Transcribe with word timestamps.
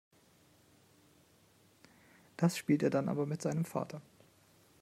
Das 2.37 2.57
spielt 2.57 2.81
er 2.81 2.89
dann 2.89 3.07
aber 3.07 3.27
mit 3.27 3.43
seinem 3.43 3.65
Vater. 3.65 4.01